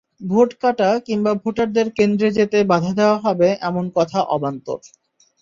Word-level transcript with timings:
Vote 0.21 0.49
কাটা 0.61 0.89
কিংবা 1.07 1.31
ভোটারদের 1.43 1.87
কেন্দ্রে 1.97 2.29
যেতে 2.37 2.57
বাধা 2.71 2.91
দেওয়া 2.99 3.17
হবে, 3.25 3.47
এমন 3.61 3.85
কথা 3.97 4.19
অবান্তর। 4.35 4.79